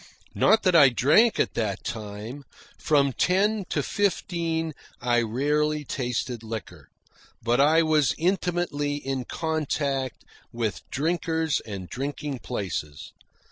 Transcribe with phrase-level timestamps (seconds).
[0.33, 2.43] Not that I drank at that time.
[2.79, 6.87] From ten to fifteen I rarely tasted liquor,
[7.43, 13.11] but I was intimately in contact with drinkers and drinking places.